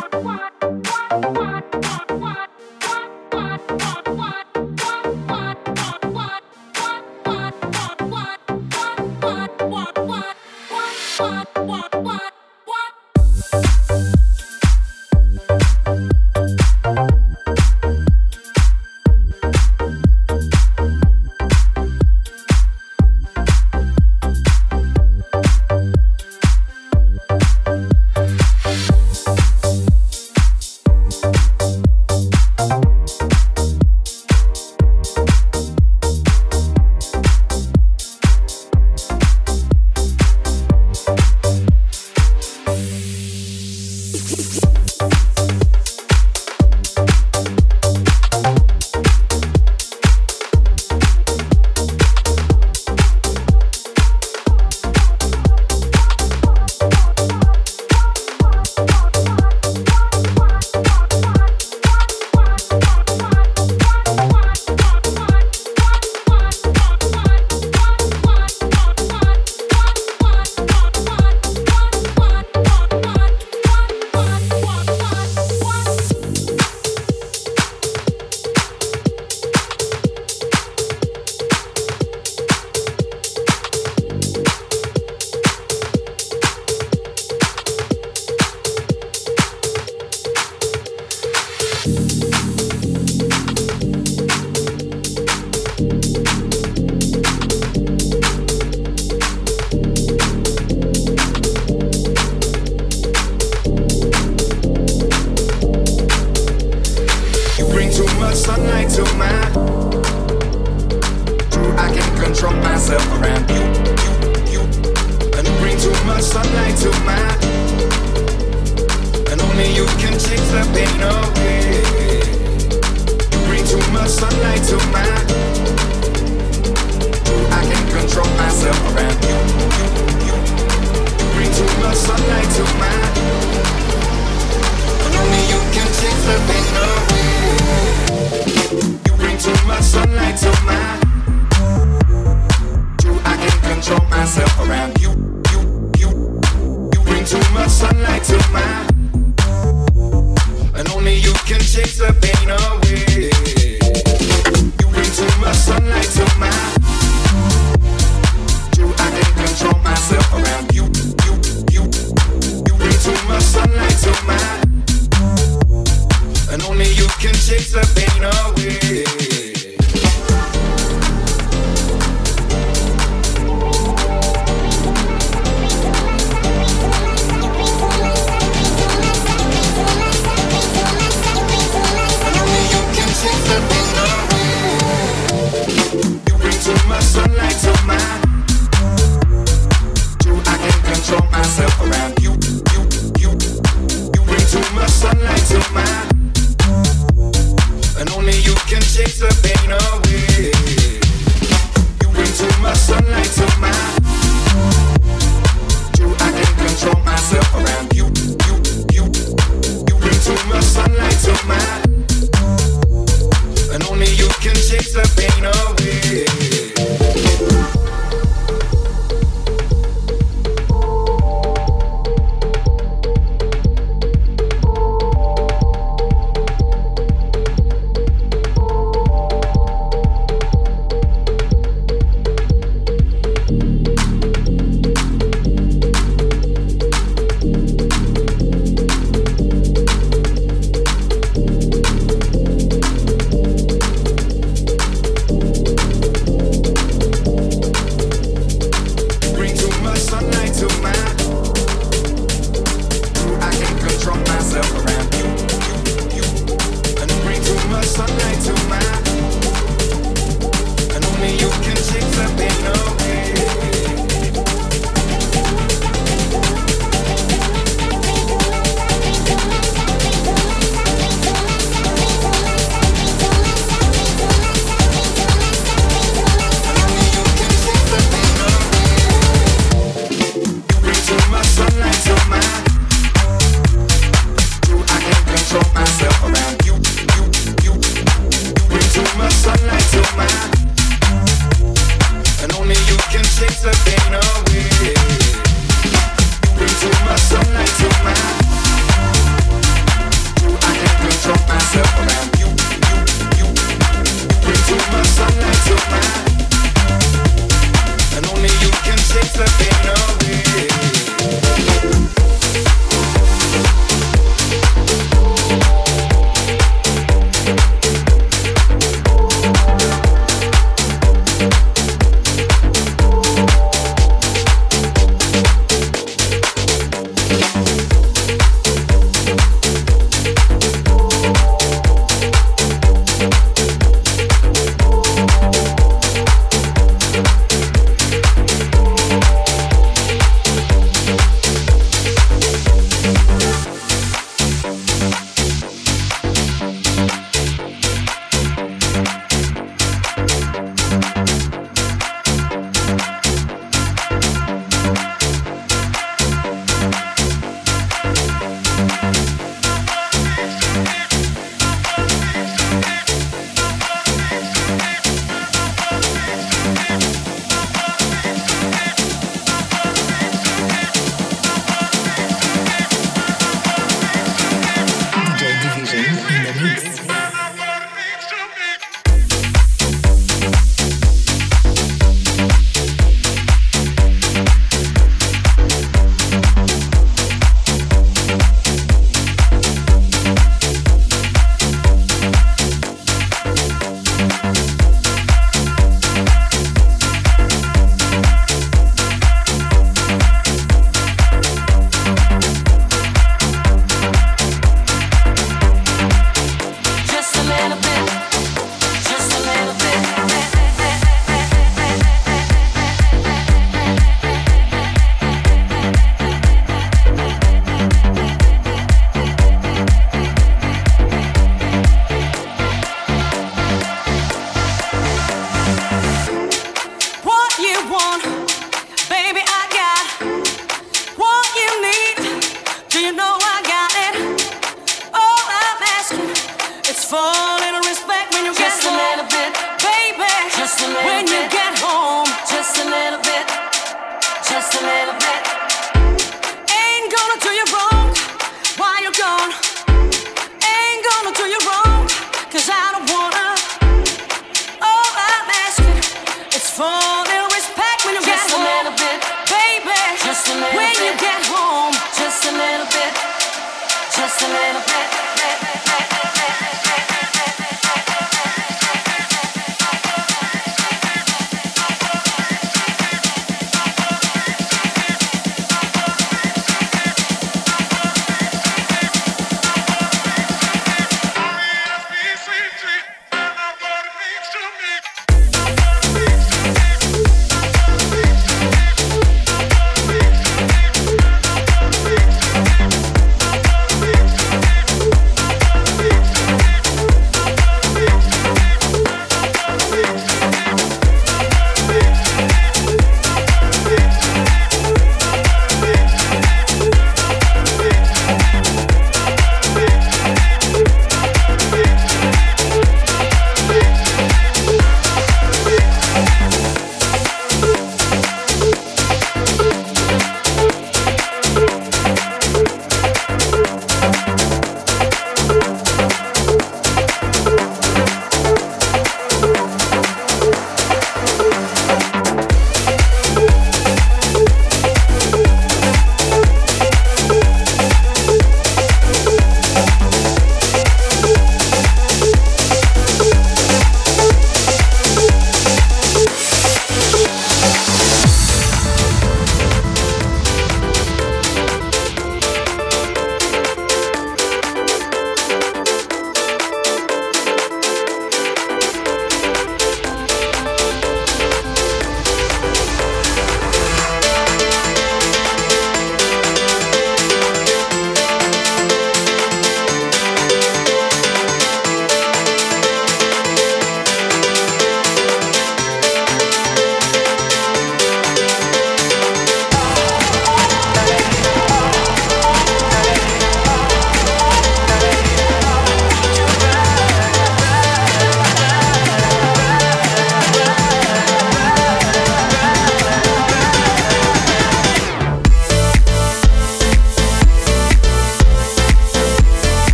one, 0.00 0.24
one. 0.24 0.57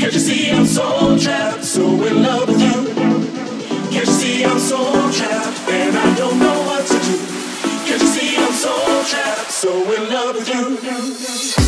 Can't 0.00 0.14
you 0.14 0.18
see 0.18 0.50
I'm 0.50 0.64
so 0.64 1.18
trapped, 1.18 1.62
so 1.62 1.82
in 1.82 2.22
love 2.22 2.48
with 2.48 2.58
you? 2.58 2.94
Can't 3.90 4.06
you 4.06 4.06
see 4.06 4.44
I'm 4.46 4.58
so 4.58 4.78
trapped 5.12 5.68
and 5.68 5.94
I 5.94 6.14
don't 6.16 6.38
know 6.38 6.58
what 6.62 6.86
to 6.86 6.94
do? 6.94 7.18
Can't 7.84 8.00
you 8.00 8.08
see 8.08 8.36
I'm 8.38 8.50
so 8.50 9.04
trapped, 9.10 9.50
so 9.50 9.70
in 9.92 10.10
love 10.10 10.36
with 10.36 11.56
you? 11.56 11.59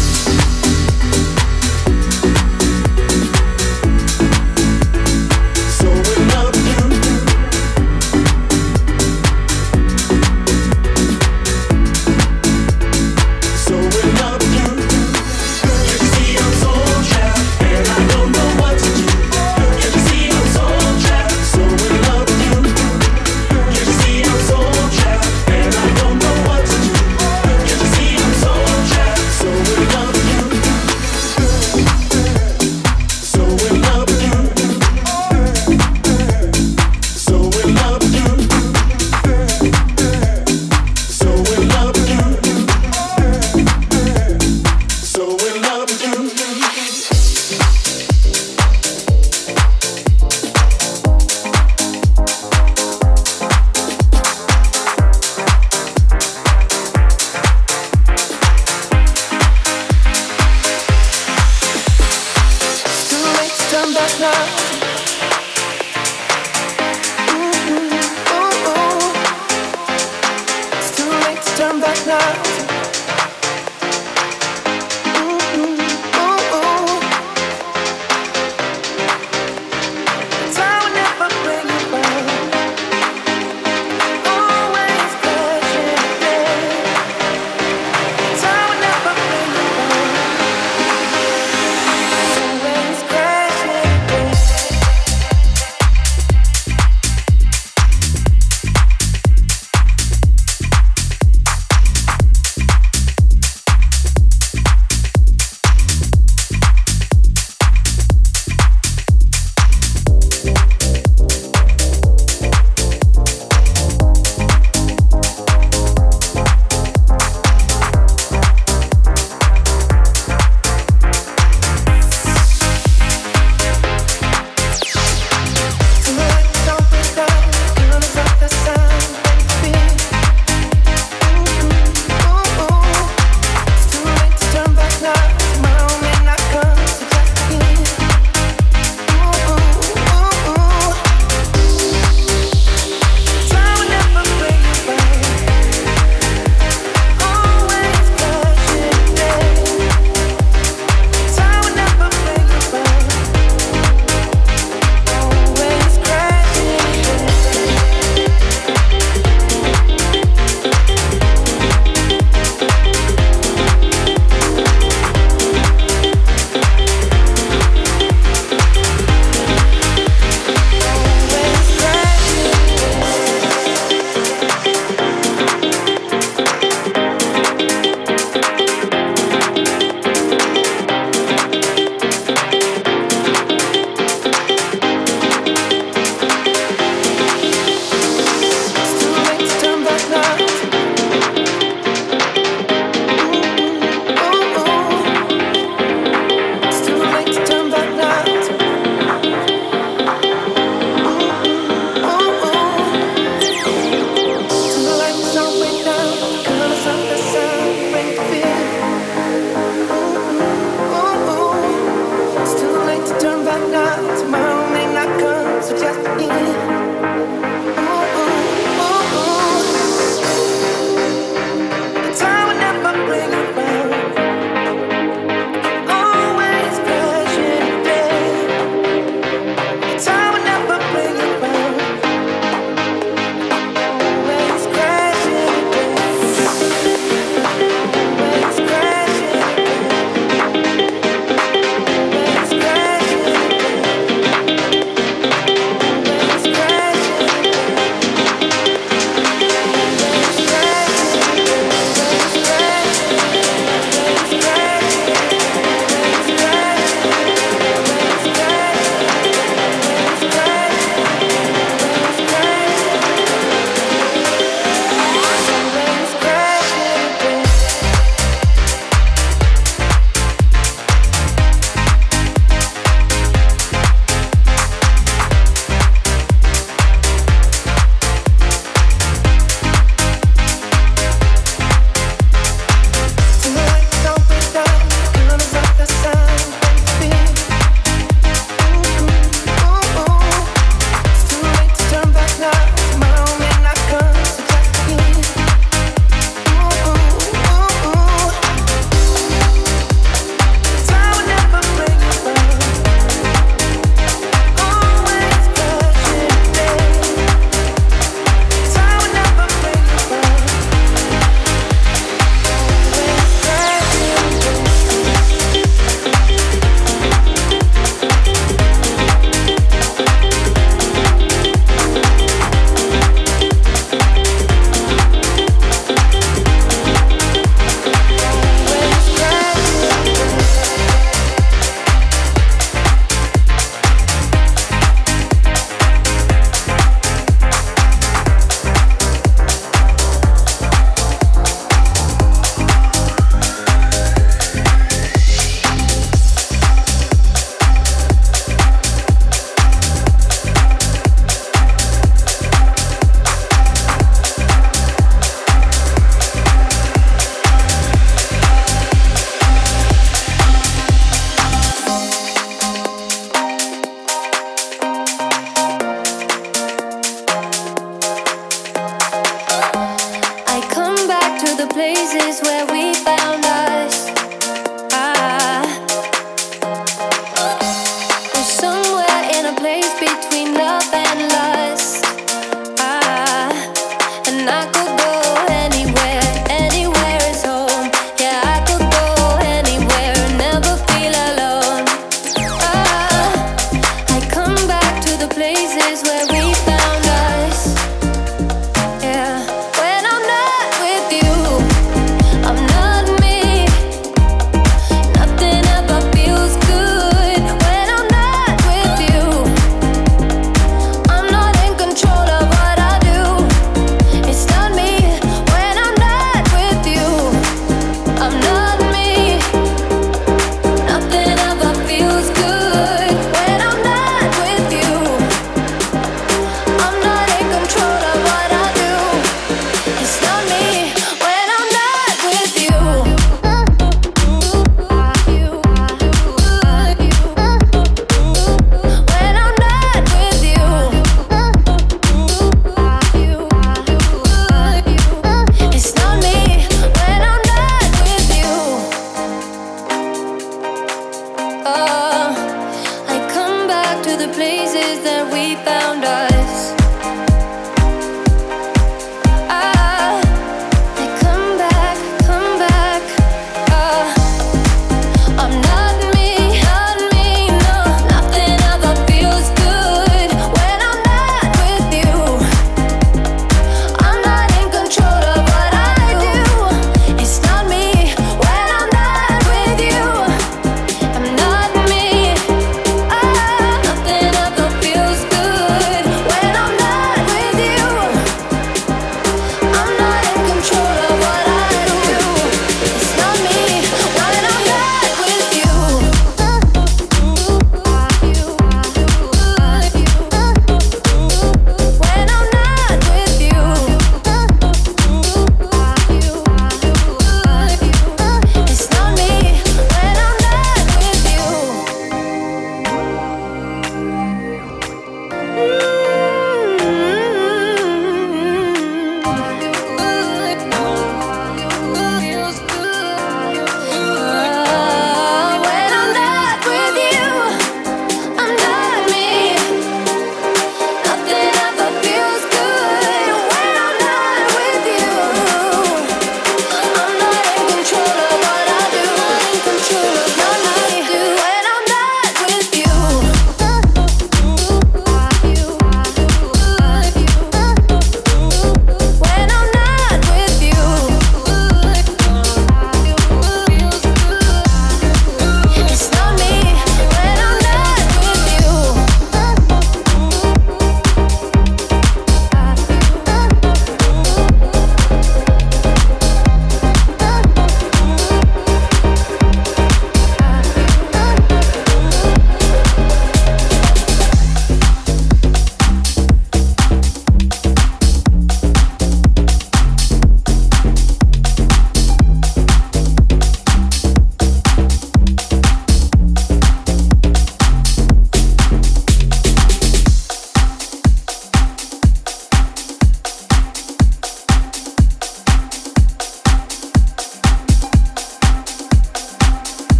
I 384.48 384.64
could 384.72 385.01